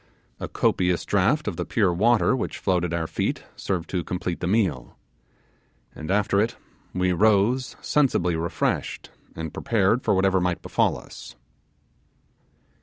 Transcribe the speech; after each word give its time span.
A 0.39 0.47
copious 0.47 1.05
draught 1.05 1.47
of 1.47 1.57
the 1.57 1.63
pure 1.63 1.93
water 1.93 2.35
which 2.35 2.57
flowed 2.57 2.83
at 2.83 2.91
our 2.91 3.05
feet 3.05 3.43
served 3.55 3.87
to 3.91 4.03
complete 4.03 4.39
the 4.39 4.47
meal, 4.47 4.97
and 5.93 6.09
after 6.09 6.41
it 6.41 6.57
we 6.91 7.13
rose 7.13 7.75
sensibly 7.81 8.35
refreshed, 8.35 9.11
and 9.35 9.53
prepared 9.53 10.01
for 10.01 10.15
whatever 10.15 10.41
might 10.41 10.63
befall 10.63 10.97
us. 10.97 11.35